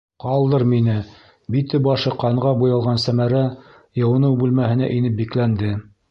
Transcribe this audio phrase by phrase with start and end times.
[0.21, 0.93] Ҡалдыр мине,-
[1.55, 3.41] бите-башы ҡанға буялған Сәмәрә
[4.01, 5.71] йыуыныу бүлмәһенә инеп бикләнде.